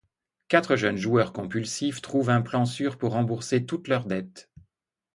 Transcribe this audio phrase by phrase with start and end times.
[0.47, 4.49] Quatre jeunes joueurs compulsifs trouvent un plan sûr pour rembourser toutes leurs dettes.